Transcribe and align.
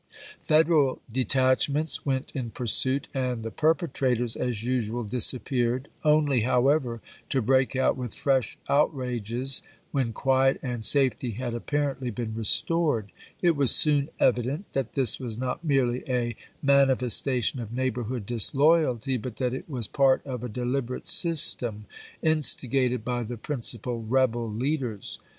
Federal 0.41 0.99
detachments 1.11 2.07
went 2.07 2.31
in 2.35 2.49
pursuit, 2.49 3.07
and 3.13 3.43
the 3.43 3.51
perpetrators 3.51 4.35
as 4.35 4.63
usual 4.63 5.03
disappeared, 5.03 5.89
only, 6.03 6.39
how 6.41 6.69
ever, 6.69 7.01
to 7.29 7.39
break 7.39 7.75
out 7.75 7.95
with 7.95 8.15
fresh 8.15 8.57
outrages 8.67 9.61
when 9.91 10.11
quiet 10.11 10.59
and 10.63 10.83
safety 10.83 11.29
had 11.37 11.53
apparently 11.53 12.09
been 12.09 12.33
restored. 12.33 13.11
It 13.43 13.55
was 13.55 13.75
soon 13.75 14.09
evident 14.19 14.73
that 14.73 14.93
this 14.93 15.19
was 15.19 15.37
not 15.37 15.63
merely 15.63 16.01
a 16.09 16.35
manifes 16.63 17.21
tation 17.21 17.61
of 17.61 17.71
neighborhood 17.71 18.25
disloyalty, 18.25 19.17
but 19.17 19.37
that 19.37 19.53
it 19.53 19.69
was 19.69 19.87
part 19.87 20.25
of 20.25 20.43
a 20.43 20.49
deliberate 20.49 21.05
system 21.05 21.85
instigated 22.23 23.05
by 23.05 23.21
the 23.21 23.37
prin 23.37 23.59
cipal 23.59 24.03
rebel 24.09 24.51
leaders. 24.51 25.19